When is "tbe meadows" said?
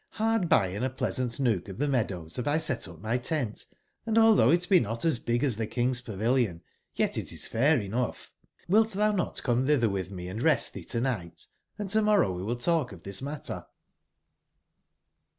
1.77-2.35